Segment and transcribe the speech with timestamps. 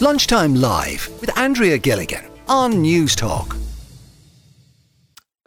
[0.00, 3.60] Lunchtime Live with Andrea Gilligan on Newstalk.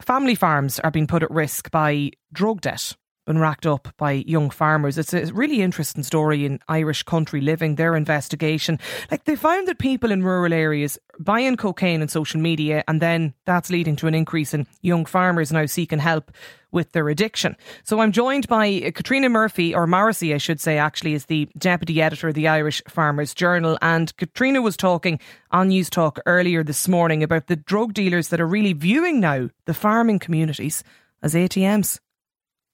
[0.01, 2.97] Family farms are being put at risk by drug debt
[3.31, 4.97] been racked up by young farmers.
[4.97, 8.77] It's a really interesting story in Irish Country Living, their investigation.
[9.09, 13.33] Like they found that people in rural areas buying cocaine on social media and then
[13.45, 16.29] that's leading to an increase in young farmers now seeking help
[16.73, 17.55] with their addiction.
[17.85, 22.01] So I'm joined by Katrina Murphy, or Morrissey, I should say, actually, is the deputy
[22.01, 23.77] editor of the Irish Farmers Journal.
[23.81, 25.21] And Katrina was talking
[25.51, 29.73] on Newstalk earlier this morning about the drug dealers that are really viewing now the
[29.73, 30.83] farming communities
[31.23, 31.99] as ATMs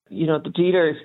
[0.10, 0.96] you know, the dealers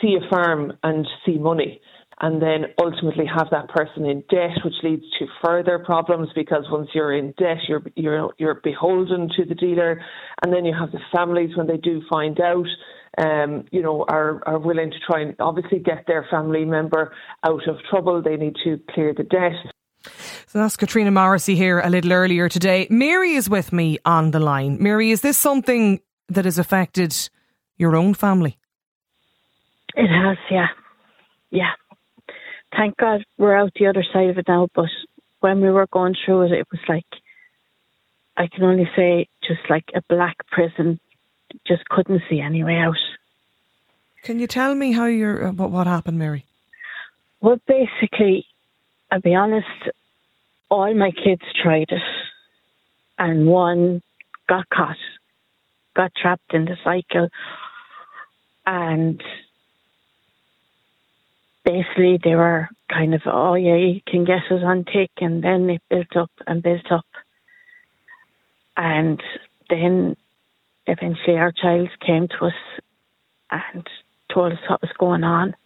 [0.00, 1.80] see a farm and see money
[2.20, 6.88] and then ultimately have that person in debt, which leads to further problems because once
[6.92, 10.00] you're in debt, you're you're you're beholden to the dealer,
[10.42, 12.66] and then you have the families when they do find out,
[13.18, 17.12] um, you know, are are willing to try and obviously get their family member
[17.44, 18.20] out of trouble.
[18.20, 19.52] They need to clear the debt.
[20.46, 22.86] So that's Katrina Morrissey here a little earlier today.
[22.90, 24.78] Mary is with me on the line.
[24.80, 27.28] Mary, is this something that has affected
[27.78, 28.58] your own family?
[29.94, 30.68] It has, yeah.
[31.50, 31.72] Yeah.
[32.76, 34.90] Thank God we're out the other side of it now, but
[35.40, 37.06] when we were going through it, it was like,
[38.36, 41.00] I can only say, just like a black prison,
[41.66, 42.98] just couldn't see any way out.
[44.22, 46.44] Can you tell me how you're, uh, what, what happened, Mary?
[47.40, 48.46] Well, basically,
[49.10, 49.66] I'll be honest,
[50.68, 52.02] all my kids tried it,
[53.18, 54.02] and one
[54.48, 54.96] got caught,
[55.96, 57.28] got trapped in the cycle
[58.68, 59.22] and
[61.64, 65.70] basically they were kind of, oh yeah, you can get us on tick, and then
[65.70, 67.06] it built up and built up,
[68.76, 69.22] and
[69.70, 70.16] then
[70.86, 72.52] eventually our child came to us
[73.50, 73.86] and
[74.32, 75.56] told us what was going on,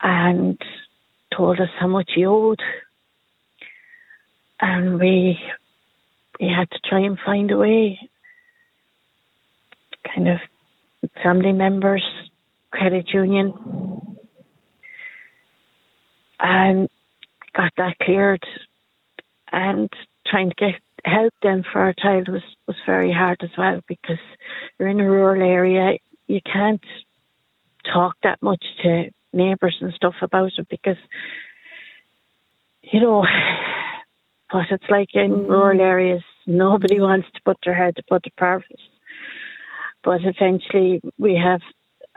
[0.00, 0.62] and
[1.36, 2.62] told us how much he owed,
[4.60, 5.40] and we
[6.40, 7.98] we had to try and find a way,
[10.14, 10.38] kind of
[11.22, 12.04] family members,
[12.70, 13.52] credit union,
[16.40, 16.88] and
[17.56, 18.44] got that cleared.
[19.50, 19.88] And
[20.26, 24.18] trying to get help then for our child was, was very hard as well because
[24.78, 26.84] you're in a rural area, you can't
[27.92, 30.96] talk that much to neighbours and stuff about it because,
[32.82, 33.24] you know,
[34.50, 35.48] what it's like in mm.
[35.48, 38.78] rural areas, nobody wants to put their head above the parapet.
[40.04, 41.60] But eventually, we have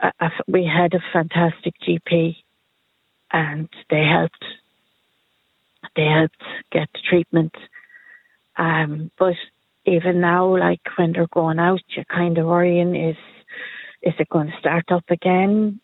[0.00, 2.36] a, a, we had a fantastic GP,
[3.32, 4.44] and they helped.
[5.96, 7.54] They helped get the treatment.
[8.56, 9.34] Um, but
[9.84, 13.16] even now, like when they're going out, you're kind of worrying: is
[14.02, 15.80] is it going to start up again?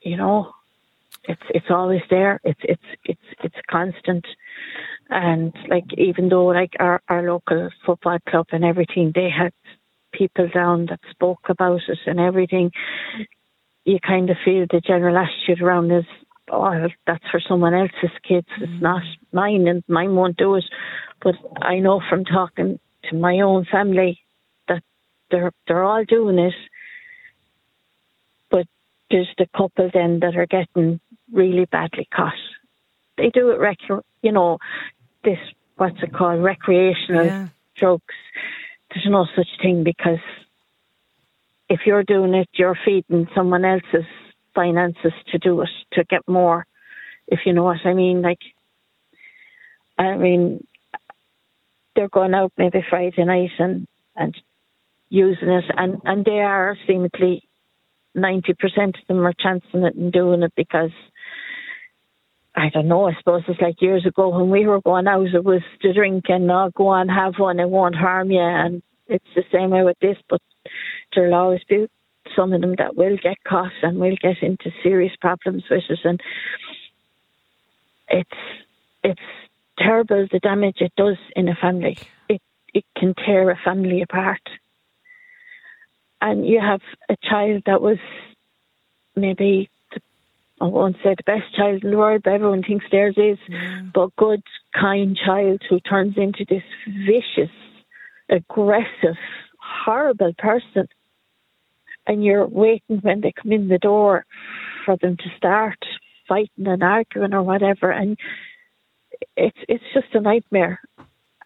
[0.00, 0.52] You know,
[1.24, 2.40] it's it's always there.
[2.44, 4.26] It's it's it's it's constant,
[5.10, 9.52] and like even though like our our local football club and everything, they had
[10.16, 12.70] people down that spoke about it and everything,
[13.84, 16.04] you kind of feel the general attitude around is,
[16.50, 18.46] oh, that's for someone else's kids.
[18.60, 18.82] It's mm.
[18.82, 19.02] not
[19.32, 20.64] mine, and mine won't do it.
[21.22, 22.78] But I know from talking
[23.10, 24.20] to my own family
[24.68, 24.82] that
[25.30, 26.54] they're they're all doing it.
[28.50, 28.66] But
[29.10, 31.00] there's the couple then that are getting
[31.32, 32.32] really badly caught.
[33.16, 33.78] They do it rec,
[34.22, 34.58] you know,
[35.24, 35.38] this
[35.76, 37.48] what's it called recreational yeah.
[37.76, 38.14] drugs
[38.94, 40.20] there's no such thing because
[41.68, 44.06] if you're doing it, you're feeding someone else's
[44.54, 46.66] finances to do it to get more.
[47.26, 48.38] If you know what I mean, like,
[49.98, 50.64] I mean,
[51.96, 54.36] they're going out maybe Friday night and and
[55.08, 57.48] using it, and and they are seemingly
[58.14, 60.90] ninety percent of them are chancing it and doing it because
[62.56, 63.08] I don't know.
[63.08, 66.26] I suppose it's like years ago when we were going out, it was to drink
[66.28, 68.40] and uh, go on, have one, it won't harm you.
[68.40, 70.40] And it's the same way with this, but
[71.14, 71.88] there'll always be
[72.36, 75.98] some of them that will get caught and will get into serious problems with it.
[76.04, 76.20] And
[78.08, 78.30] it's
[79.02, 79.20] it's
[79.78, 81.98] terrible the damage it does in a family.
[82.28, 82.40] It
[82.72, 84.42] it can tear a family apart.
[86.20, 87.98] And you have a child that was
[89.14, 89.68] maybe
[90.60, 93.92] I won't say the best child in the world, but everyone thinks theirs is, mm.
[93.92, 94.42] but good,
[94.72, 97.54] kind child who turns into this vicious,
[98.28, 99.16] aggressive,
[99.58, 100.88] horrible person.
[102.06, 104.26] And you're waiting when they come in the door
[104.84, 105.78] for them to start
[106.28, 107.90] fighting and arguing or whatever.
[107.90, 108.18] And
[109.36, 110.80] it's it's just a nightmare.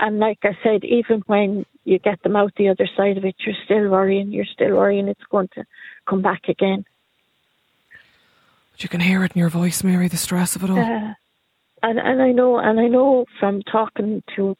[0.00, 3.36] And like I said, even when you get them out the other side of it,
[3.44, 4.32] you're still worrying.
[4.32, 5.64] You're still worrying it's going to
[6.06, 6.84] come back again
[8.82, 10.78] you can hear it in your voice, Mary, the stress of it all.
[10.78, 11.14] Uh,
[11.82, 14.56] and and I know and I know from talking to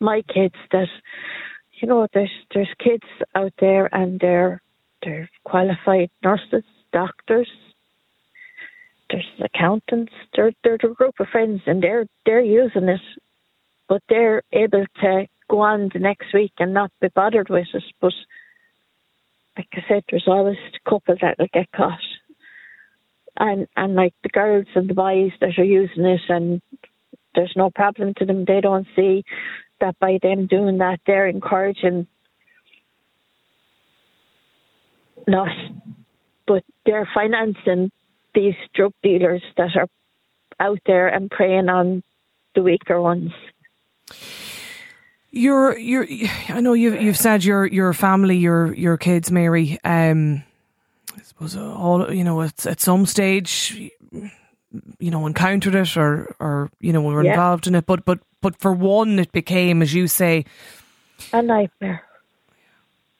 [0.00, 0.88] my kids that
[1.80, 3.04] you know there's there's kids
[3.34, 4.60] out there and they're
[5.02, 7.50] they're qualified nurses, doctors,
[9.10, 13.00] there's accountants, they're they're a group of friends and they're they're using it
[13.88, 17.82] but they're able to go on the next week and not be bothered with it.
[18.00, 18.12] But
[19.56, 22.00] like I said, there's always a couple that will get caught
[23.38, 26.62] and and like the girls and the boys that are using it and
[27.34, 28.44] there's no problem to them.
[28.44, 29.24] They don't see
[29.80, 32.06] that by them doing that they're encouraging
[35.26, 35.48] not
[36.46, 37.90] but they're financing
[38.34, 39.88] these drug dealers that are
[40.60, 42.02] out there and preying on
[42.54, 43.32] the weaker ones.
[45.30, 46.06] You're, you're.
[46.48, 49.78] I know you've you've said your your family, your your kids, Mary.
[49.82, 50.44] Um,
[51.34, 53.90] suppose all you know at, at some stage
[54.98, 57.32] you know encountered it or or you know were yeah.
[57.32, 57.86] involved in it.
[57.86, 60.44] But but but for one it became as you say
[61.32, 62.02] a nightmare.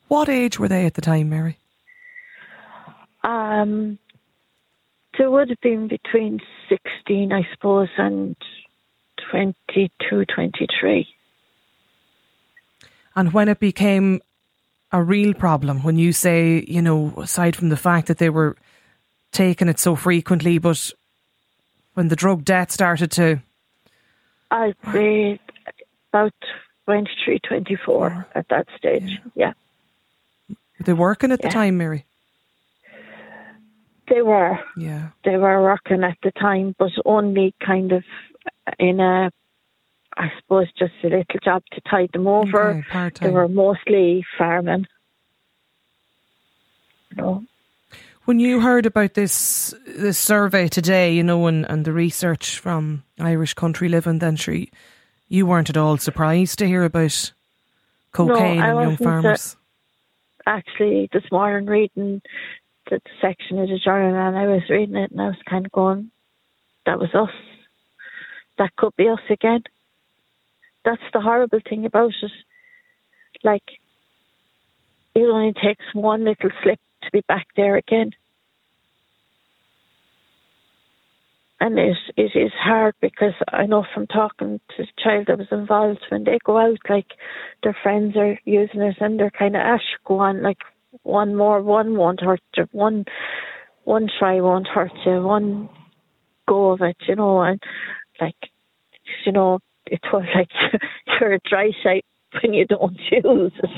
[0.08, 1.58] What age were they at the time mary?
[3.22, 3.98] Um
[5.18, 8.36] there would have been between 16 i suppose and
[9.30, 11.08] 22 23
[13.16, 14.20] and when it became
[14.94, 18.56] a real problem when you say, you know, aside from the fact that they were
[19.32, 20.92] taking it so frequently, but
[21.94, 23.40] when the drug debt started to.
[24.52, 25.40] I'd say
[26.12, 26.32] about
[26.84, 29.52] 23, 24 at that stage, yeah.
[30.48, 30.56] yeah.
[30.78, 31.48] Were they working at yeah.
[31.48, 32.06] the time, Mary?
[34.08, 34.60] They were.
[34.76, 35.08] Yeah.
[35.24, 38.04] They were working at the time, but only kind of
[38.78, 39.32] in a
[40.16, 42.84] I suppose just a little job to tide them over.
[42.94, 44.86] Okay, they were mostly farming.
[47.10, 47.44] You know.
[48.24, 53.04] When you heard about this this survey today, you know, and, and the research from
[53.18, 54.56] Irish Country Living, then sure,
[55.28, 57.32] you weren't at all surprised to hear about
[58.12, 59.56] cocaine no, and young uh, farmers.
[60.46, 62.22] Actually, this morning reading
[62.88, 65.72] the section of the journal, and I was reading it, and I was kind of
[65.72, 66.10] going,
[66.86, 67.34] "That was us.
[68.58, 69.64] That could be us again."
[70.84, 72.30] That's the horrible thing about it.
[73.42, 73.64] Like,
[75.14, 78.12] it only takes one little slip to be back there again.
[81.60, 85.46] And it, it is hard because I know from talking to the child that was
[85.50, 87.06] involved, when they go out, like
[87.62, 90.58] their friends are using it and they're kind of, ash, go on, like
[91.02, 93.04] one more, one won't hurt you, one,
[93.84, 95.68] one try won't hurt you, one
[96.46, 97.62] go of it, you know, and
[98.20, 98.36] like,
[99.24, 100.48] you know, it was like
[101.20, 102.04] you're a dry site
[102.42, 103.70] when you don't use it.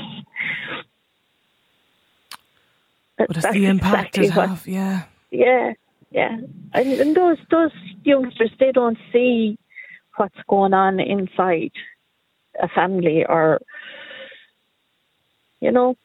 [3.17, 5.03] But it's the impact exactly it have, yeah.
[5.31, 5.73] Yeah,
[6.11, 6.37] yeah.
[6.73, 7.71] And, and those those
[8.03, 9.57] youngsters they don't see
[10.17, 11.71] what's going on inside
[12.61, 13.59] a family or
[15.59, 15.97] you know.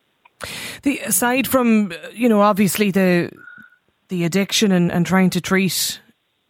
[0.82, 3.30] The aside from you know, obviously the
[4.08, 6.00] the addiction and, and trying to treat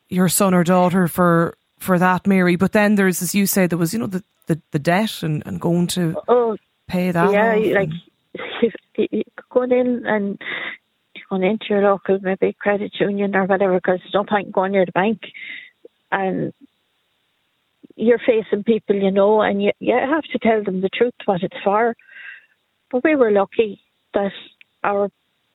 [0.08, 2.56] your son or daughter for for that, Mary.
[2.56, 5.42] But then there's, as you said, there was, you know, the, the, the debt and,
[5.46, 6.56] and going to oh,
[6.88, 7.32] pay that.
[7.32, 7.90] Yeah, like
[9.50, 10.40] going in and
[11.28, 14.86] going into your local maybe credit union or whatever, because there's no point going near
[14.86, 15.20] the bank,
[16.10, 16.52] and
[17.96, 21.42] you're facing people you know, and you you have to tell them the truth what
[21.42, 21.94] it's for.
[22.90, 23.80] But we were lucky
[24.14, 24.32] that
[24.84, 25.10] our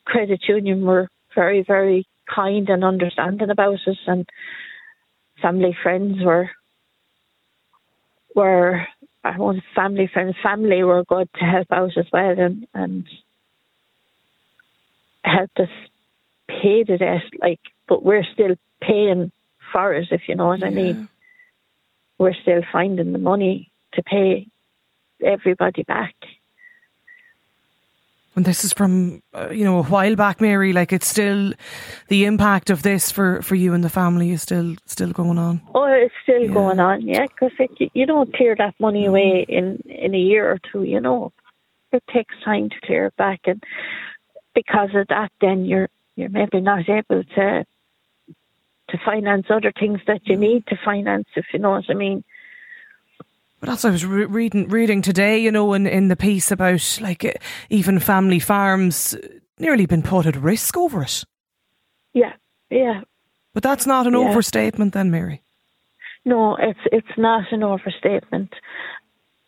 [0.05, 4.27] credit union were very very kind and understanding about us and
[5.41, 6.49] family friends were
[8.35, 8.85] were
[9.23, 13.07] I want family friends family were good to help out as well and and
[15.23, 15.69] helped us
[16.47, 19.31] pay the debt like but we're still paying
[19.71, 20.67] for it if you know what yeah.
[20.67, 21.09] I mean.
[22.19, 24.47] We're still finding the money to pay
[25.23, 26.15] everybody back
[28.37, 30.71] and this is from uh, you know a while back, Mary.
[30.71, 31.53] Like it's still
[32.07, 35.59] the impact of this for for you and the family is still still going on.
[35.73, 36.53] Oh, it's still yeah.
[36.53, 37.25] going on, yeah.
[37.25, 37.51] Because
[37.93, 39.09] you don't clear that money mm.
[39.09, 40.83] away in in a year or two.
[40.83, 41.33] You know,
[41.91, 43.61] it takes time to clear it back, and
[44.53, 47.65] because of that, then you're you're maybe not able to
[48.89, 52.23] to finance other things that you need to finance, if you know what I mean.
[53.59, 56.51] But that's what I was re- reading reading today, you know, in, in the piece
[56.51, 57.33] about like uh,
[57.69, 59.15] even family farms
[59.57, 61.23] nearly been put at risk over it.
[62.13, 62.33] Yeah,
[62.69, 63.01] yeah.
[63.53, 64.19] But that's not an yeah.
[64.19, 65.41] overstatement, then, Mary.
[66.23, 68.53] No, it's it's not an overstatement,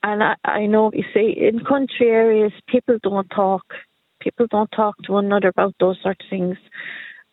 [0.01, 3.63] and I, I know you see in country areas people don't talk.
[4.22, 6.58] People don't talk to one another about those sort of things.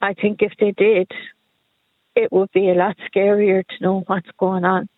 [0.02, 1.10] I think if they did,
[2.14, 4.88] it would be a lot scarier to know what's going on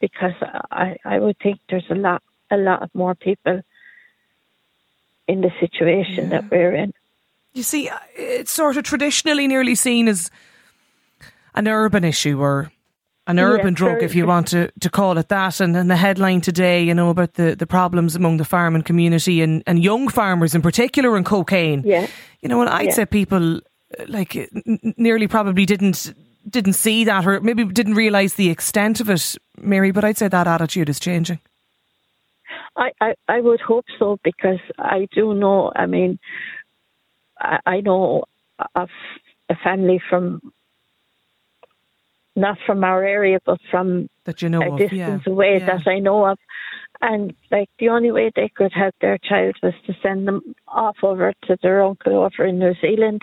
[0.00, 0.34] because
[0.70, 3.62] I, I would think there's a lot a lot of more people
[5.28, 6.40] in the situation yeah.
[6.40, 6.92] that we're in.
[7.52, 10.30] You see, uh, it's sort of traditionally nearly seen as
[11.54, 12.72] an urban issue or
[13.26, 15.60] an urban drug, if you want to, to call it that.
[15.60, 19.40] And, and the headline today, you know, about the, the problems among the farming community
[19.40, 21.82] and, and young farmers in particular and cocaine.
[21.84, 22.08] Yeah.
[22.40, 22.92] You know, and I'd yeah.
[22.92, 26.12] say people uh, like n- nearly probably didn't
[26.48, 30.28] didn't see that or maybe didn't realise the extent of it, Mary, but I'd say
[30.28, 31.40] that attitude is changing.
[32.76, 36.18] I, I, I would hope so because I do know, I mean,
[37.38, 38.24] I, I know
[38.74, 38.88] of
[39.48, 40.52] a family from
[42.36, 45.32] not from our area, but from that you know a of, distance yeah.
[45.32, 45.66] away yeah.
[45.66, 46.38] that I know of.
[47.02, 50.96] And like the only way they could help their child was to send them off
[51.02, 53.22] over to their uncle over in New Zealand.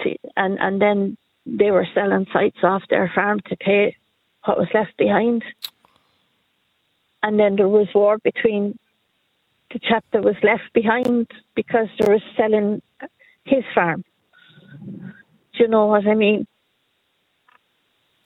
[0.00, 1.16] To, and and then
[1.56, 3.96] they were selling sites off their farm to pay
[4.44, 5.42] what was left behind.
[7.22, 8.78] And then there was war between
[9.72, 12.82] the chap that was left behind because they were selling
[13.44, 14.04] his farm.
[14.70, 16.46] Do you know what I mean?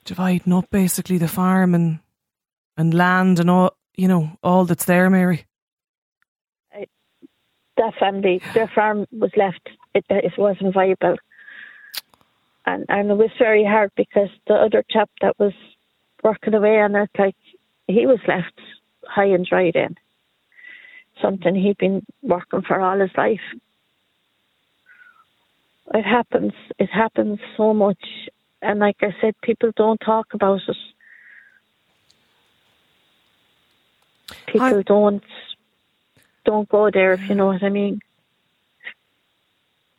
[0.05, 1.99] dividing up basically the farm and
[2.77, 5.45] and land and all you know all that's there, Mary.
[7.77, 9.67] that family, their farm was left.
[9.95, 11.15] It, it wasn't viable,
[12.65, 15.53] and and it was very hard because the other chap that was
[16.23, 17.35] working away on it, like
[17.87, 18.59] he was left
[19.05, 19.71] high and dry.
[19.73, 19.95] Then
[21.21, 23.41] something he'd been working for all his life.
[25.93, 26.53] It happens.
[26.79, 28.03] It happens so much,
[28.61, 30.77] and like I said, people don't talk about it.
[34.47, 35.23] People I, don't
[36.45, 37.99] don't go there if you know what I mean.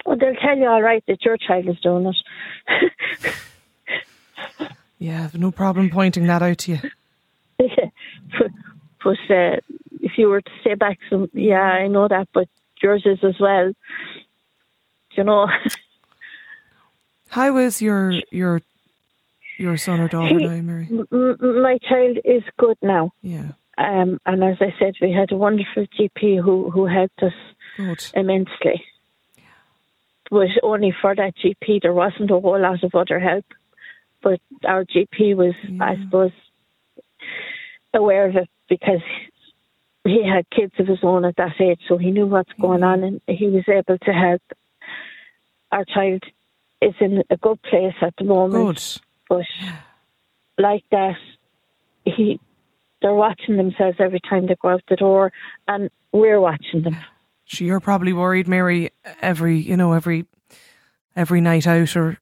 [0.04, 2.16] Well, they'll tell you all right that your child is doing it.
[4.98, 6.78] yeah, no problem pointing that out to you.
[7.60, 7.90] yeah,
[8.38, 8.50] but,
[9.02, 9.56] but uh,
[10.00, 12.48] if you were to say back some, yeah, I know that, but
[12.82, 13.72] yours is as well.
[15.12, 15.48] You know.
[17.28, 18.62] How is your your
[19.58, 20.88] your son or daughter he, now, Mary?
[20.90, 23.12] M- my child is good now.
[23.22, 23.52] Yeah.
[23.76, 27.32] Um, and as I said, we had a wonderful GP who who helped us
[27.76, 28.04] good.
[28.14, 28.84] immensely.
[30.34, 33.44] But only for that GP, there wasn't a whole lot of other help.
[34.20, 35.84] But our GP was, yeah.
[35.84, 36.32] I suppose,
[37.94, 39.02] aware of it because
[40.02, 43.04] he had kids of his own at that age, so he knew what's going on,
[43.04, 44.42] and he was able to help.
[45.70, 46.24] Our child
[46.82, 48.64] is in a good place at the moment.
[48.64, 49.00] Good.
[49.28, 49.46] But
[50.58, 51.16] like that,
[52.04, 52.40] he
[53.00, 55.32] they're watching themselves every time they go out the door,
[55.68, 56.96] and we're watching them.
[57.46, 60.26] You're probably worried, Mary, every you know every
[61.14, 62.18] every night out or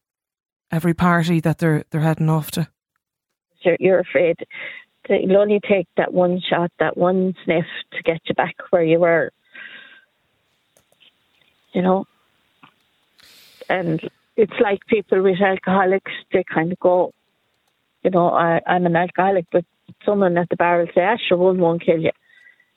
[0.71, 2.67] every party that they're they're heading off to.
[3.61, 4.37] You're, you're afraid
[5.07, 8.83] that it'll only take that one shot, that one sniff to get you back where
[8.83, 9.31] you were.
[11.73, 12.05] You know,
[13.69, 13.99] and
[14.35, 17.11] it's like people with alcoholics, they kind of go,
[18.03, 19.65] you know, I, I'm an alcoholic, but
[20.05, 22.11] someone at the bar will say, ah, sure, one won't kill you.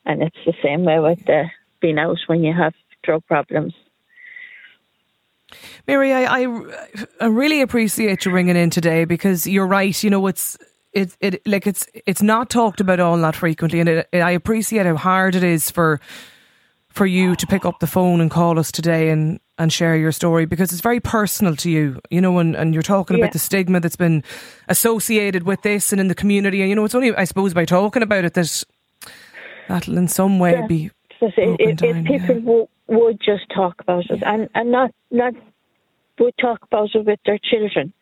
[0.05, 1.45] And it's the same way with the
[1.81, 3.75] being out when you have drug problems.
[5.87, 6.47] Mary, I, I,
[7.21, 10.03] I really appreciate you ringing in today because you're right.
[10.03, 10.59] You know, it's
[10.93, 14.33] it, it like it's it's not talked about all that frequently, and it, it, I
[14.33, 16.01] appreciate how hard it is for
[16.89, 20.13] for you to pick up the phone and call us today and and share your
[20.13, 23.25] story because it's very personal to you, you know, and, and you're talking yeah.
[23.25, 24.23] about the stigma that's been
[24.69, 26.61] associated with this and in the community.
[26.61, 28.65] And, you know, it's only, I suppose, by talking about it that
[29.69, 30.67] that'll in some way yeah.
[30.67, 30.91] be.
[31.21, 32.43] If, if, people yeah.
[32.43, 35.35] would, would just talk about it and, and not, not
[36.19, 37.93] would talk about it with their children.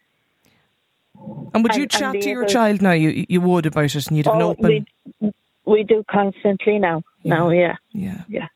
[1.55, 2.93] And would you and, chat and to your child now?
[2.93, 4.87] You you would about it, and you'd have oh, an open.
[5.21, 5.33] We,
[5.65, 7.03] we do constantly now.
[7.23, 7.35] Yeah.
[7.35, 8.49] Now, yeah, yeah, yeah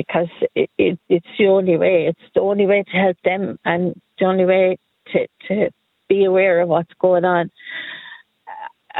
[0.00, 2.06] because it, it, it's the only way.
[2.06, 4.78] It's the only way to help them and the only way
[5.12, 5.70] to, to
[6.08, 7.50] be aware of what's going on.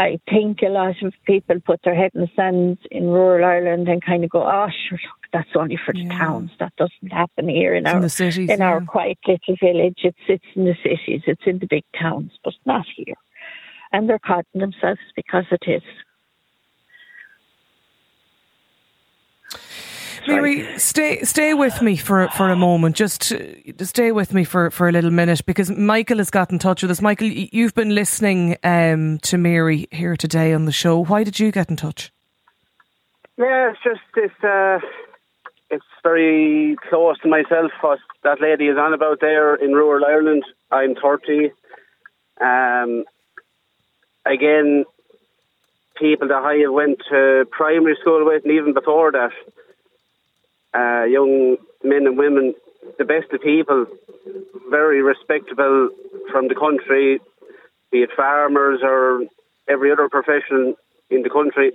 [0.00, 3.86] I think a lot of people put their head in the sand in rural Ireland
[3.86, 6.18] and kind of go, "Oh, sure, look, that's only for the yeah.
[6.18, 6.50] towns.
[6.58, 8.70] That doesn't happen here in it's our in, the cities, in yeah.
[8.70, 10.00] our quiet little village.
[10.02, 11.22] It's it's in the cities.
[11.26, 13.18] It's in the big towns, but not here."
[13.92, 15.82] And they're caught themselves because it is.
[20.26, 22.96] Mary, stay stay with me for for a moment.
[22.96, 23.32] Just
[23.82, 26.90] stay with me for, for a little minute because Michael has got in touch with
[26.90, 27.00] us.
[27.00, 31.04] Michael, you've been listening um, to Mary here today on the show.
[31.04, 32.12] Why did you get in touch?
[33.38, 34.30] Yeah, it's just this.
[34.42, 34.80] Uh,
[35.70, 37.70] it's very close to myself.
[37.80, 40.44] What that lady is on about there in rural Ireland.
[40.70, 41.50] I'm 30.
[42.40, 43.04] Um,
[44.26, 44.84] again,
[45.96, 49.30] people that I went to primary school with, and even before that,
[50.74, 52.54] uh, young men and women,
[52.98, 53.86] the best of people,
[54.70, 55.90] very respectable
[56.30, 57.20] from the country,
[57.90, 59.22] be it farmers or
[59.68, 60.74] every other profession
[61.10, 61.72] in the country.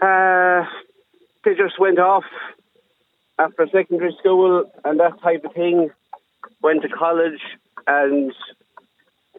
[0.00, 0.64] Uh,
[1.44, 2.24] they just went off
[3.38, 5.90] after secondary school and that type of thing,
[6.62, 7.40] went to college,
[7.86, 8.32] and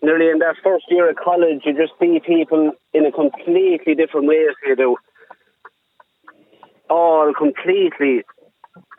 [0.02, 4.28] nearly in that first year of college, you just see people in a completely different
[4.28, 4.98] way as you do.
[6.90, 8.24] All completely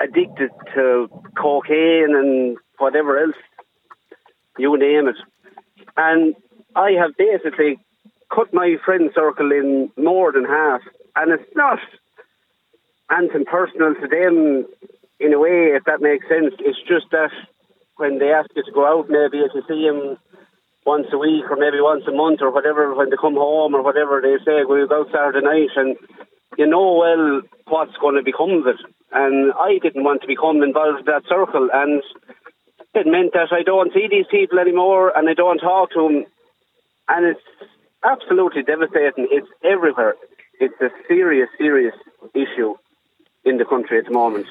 [0.01, 3.37] addicted to cocaine and whatever else,
[4.59, 5.17] you name it.
[5.97, 6.35] And
[6.77, 7.79] I have basically
[8.35, 10.81] cut my friend circle in more than half.
[11.17, 11.79] And it's not
[13.11, 14.67] anything personal to them
[15.19, 16.55] in a way, if that makes sense.
[16.61, 17.31] It's just that
[17.97, 20.17] when they ask you to go out, maybe if you see them
[20.87, 23.83] once a week or maybe once a month or whatever, when they come home or
[23.83, 25.97] whatever, they say, we'll go out Saturday night and
[26.59, 28.81] you know well what's going to become of it.
[29.13, 31.71] And I didn't want to become involved in that circle.
[31.73, 32.03] And
[32.95, 36.25] it meant that I don't see these people anymore and I don't talk to them.
[37.09, 37.71] And it's
[38.05, 39.29] absolutely devastating.
[39.31, 40.17] It's everywhere.
[40.61, 41.95] It's a serious, serious
[42.35, 42.75] issue
[43.45, 44.47] in the country at the moment.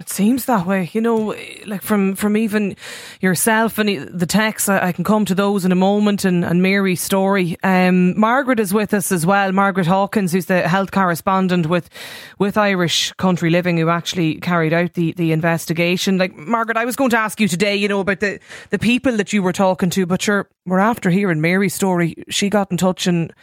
[0.00, 2.74] It seems that way, you know, like from, from even
[3.20, 7.02] yourself and the texts, I, can come to those in a moment and, and Mary's
[7.02, 7.58] story.
[7.62, 9.52] Um, Margaret is with us as well.
[9.52, 11.90] Margaret Hawkins, who's the health correspondent with,
[12.38, 16.16] with Irish Country Living, who actually carried out the, the investigation.
[16.16, 18.40] Like, Margaret, I was going to ask you today, you know, about the,
[18.70, 20.26] the people that you were talking to, but
[20.64, 22.24] we're after hearing Mary's story.
[22.30, 23.34] She got in touch and,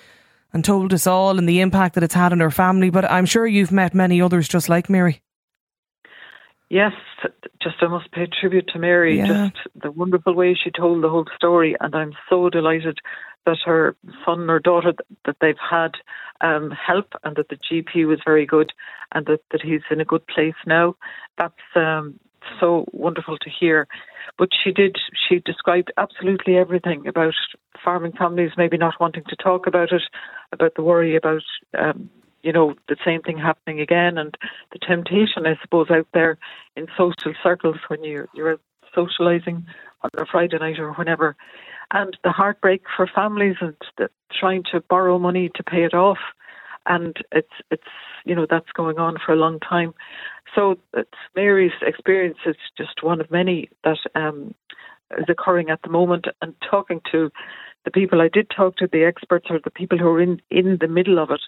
[0.54, 3.28] and told us all and the impact that it's had on her family, but I'm
[3.28, 5.22] sure you've met many others just like Mary.
[6.70, 6.92] Yes,
[7.62, 9.18] just I must pay tribute to Mary.
[9.18, 9.50] Yeah.
[9.54, 13.00] Just the wonderful way she told the whole story, and I'm so delighted
[13.46, 13.96] that her
[14.26, 14.94] son or daughter
[15.26, 15.92] that they've had
[16.42, 18.74] um, help, and that the GP was very good,
[19.14, 20.96] and that, that he's in a good place now.
[21.38, 22.20] That's um,
[22.60, 23.88] so wonderful to hear.
[24.38, 24.98] But she did.
[25.28, 27.34] She described absolutely everything about
[27.84, 30.04] farming families maybe not wanting to talk about it,
[30.52, 31.44] about the worry about
[31.78, 32.10] um,
[32.44, 34.36] you know, the same thing happening again and
[34.72, 36.38] the temptation, I suppose, out there
[36.76, 38.60] in social circles when you're, you're
[38.96, 39.66] socialising
[40.02, 41.36] on a Friday night or whenever.
[41.92, 46.20] And the heartbreak for families and the, trying to borrow money to pay it off.
[46.86, 47.84] And it's, it's,
[48.26, 49.94] you know, that's going on for a long time.
[50.56, 54.54] So it's Mary's experience is just one of many that um,
[55.18, 56.28] is occurring at the moment.
[56.42, 57.30] And talking to
[57.84, 60.78] the people I did talk to, the experts or the people who are in, in
[60.80, 61.42] the middle of it,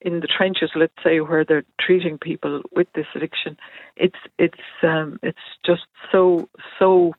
[0.00, 3.56] in the trenches, let's say, where they're treating people with this addiction,
[3.96, 7.14] it's it's um, it's just so so.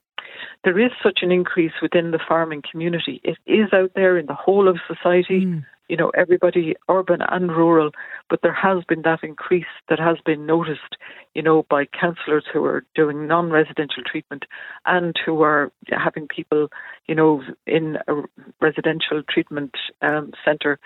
[0.64, 3.22] There is such an increase within the farming community.
[3.24, 5.46] It is out there in the whole of society.
[5.46, 7.92] Mm you know, everybody urban and rural,
[8.30, 10.96] but there has been that increase that has been noticed,
[11.36, 14.46] you know, by counsellors who are doing non residential treatment
[14.86, 16.70] and who are having people,
[17.08, 18.22] you know, in a
[18.62, 20.80] residential treatment um, centre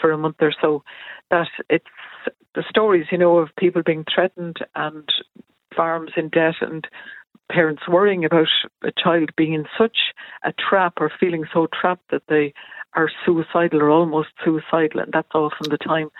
[0.00, 0.84] for a month or so.
[1.32, 1.84] That it's
[2.54, 5.08] the stories, you know, of people being threatened and
[5.74, 6.86] farms in debt and
[7.52, 8.48] parents worrying about
[8.82, 9.98] a child being in such
[10.44, 12.54] a trap or feeling so trapped that they
[12.94, 16.10] are suicidal or almost suicidal, and that's often the time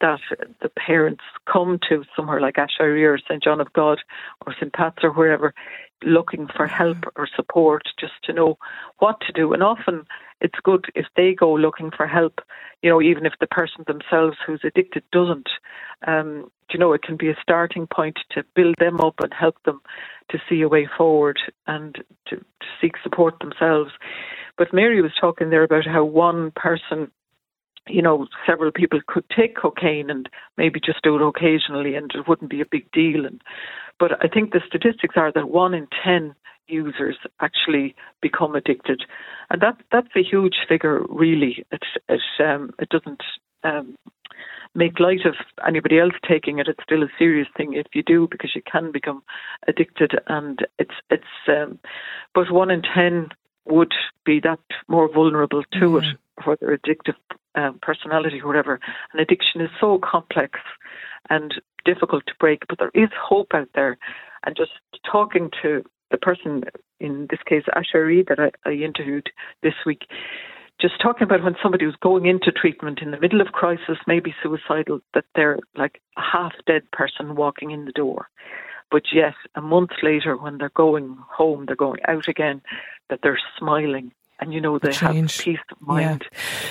[0.00, 0.20] that
[0.60, 3.98] the parents come to somewhere like Aiséirí or St John of God
[4.44, 5.54] or St Pat's or wherever
[6.04, 8.58] looking for help or support just to know
[8.98, 9.52] what to do.
[9.52, 10.04] And often
[10.40, 12.40] it's good if they go looking for help,
[12.82, 15.48] you know, even if the person themselves who's addicted doesn't.
[16.06, 19.62] Um, you know, it can be a starting point to build them up and help
[19.64, 19.80] them
[20.30, 23.92] to see a way forward and to, to seek support themselves.
[24.58, 27.10] But Mary was talking there about how one person
[27.88, 32.28] you know, several people could take cocaine and maybe just do it occasionally and it
[32.28, 33.24] wouldn't be a big deal.
[33.24, 33.42] And
[33.98, 36.34] but I think the statistics are that one in ten
[36.68, 39.02] users actually become addicted,
[39.50, 41.02] and that that's a huge figure.
[41.08, 43.22] Really, it it um, it doesn't
[43.64, 43.96] um,
[44.74, 45.34] make light of
[45.66, 46.68] anybody else taking it.
[46.68, 49.22] It's still a serious thing if you do because you can become
[49.66, 51.24] addicted, and it's it's.
[51.48, 51.78] Um,
[52.34, 53.28] but one in ten
[53.64, 53.94] would
[54.24, 56.02] be that more vulnerable to mm.
[56.02, 57.16] it, whether addictive
[57.56, 58.78] um, personality whatever.
[59.12, 60.60] And addiction is so complex
[61.30, 63.98] and difficult to break, but there is hope out there.
[64.44, 64.72] And just
[65.10, 66.64] talking to the person,
[67.00, 69.30] in this case, Aiséirí, that I, I interviewed
[69.62, 70.02] this week,
[70.80, 74.34] just talking about when somebody was going into treatment in the middle of crisis, maybe
[74.42, 78.28] suicidal, that they're like a half dead person walking in the door.
[78.90, 82.62] But yet, a month later, when they're going home, they're going out again,
[83.08, 85.36] that they're smiling and you know they Change.
[85.36, 86.24] have peace of mind.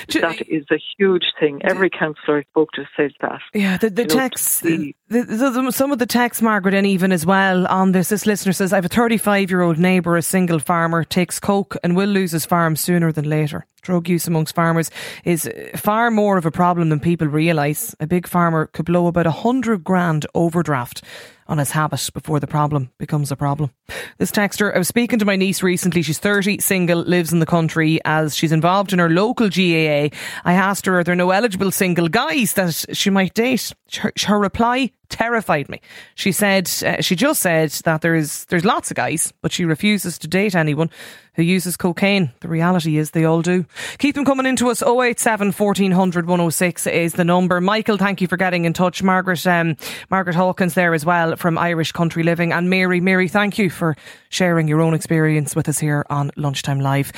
[0.08, 0.20] Yeah.
[0.20, 1.60] That is a huge thing.
[1.64, 3.40] Every counsellor I spoke to says that.
[3.54, 7.66] Yeah, the, the text, the, the, some of the text, Margaret, and even as well
[7.66, 8.08] on this.
[8.08, 11.76] This listener says, "I have a 35 year old neighbour, a single farmer, takes coke
[11.82, 14.90] and will lose his farm sooner than later." Drug use amongst farmers
[15.24, 17.94] is far more of a problem than people realise.
[18.00, 21.04] A big farmer could blow about a hundred grand overdraft
[21.48, 23.70] on his habit before the problem becomes a problem.
[24.18, 26.02] This texter, I was speaking to my niece recently.
[26.02, 28.00] She's 30, single, lives in the country.
[28.04, 32.08] As she's involved in her local GAA, I asked her, are there no eligible single
[32.08, 33.72] guys that she might date?
[33.94, 35.80] Her, her reply terrified me.
[36.14, 40.18] She said uh, she just said that there's there's lots of guys, but she refuses
[40.18, 40.90] to date anyone
[41.36, 42.32] who uses cocaine.
[42.40, 43.64] The reality is they all do.
[43.98, 44.82] Keep them coming into us.
[44.82, 47.60] 087 1400 106 is the number.
[47.60, 49.02] Michael, thank you for getting in touch.
[49.02, 49.76] Margaret um,
[50.10, 53.96] Margaret Hawkins there as well from Irish Country Living and Mary Mary, thank you for
[54.30, 57.12] sharing your own experience with us here on Lunchtime Live.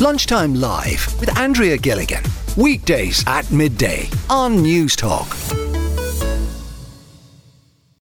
[0.00, 2.22] Lunchtime Live with Andrea Gilligan.
[2.56, 5.73] Weekdays at midday on Newstalk.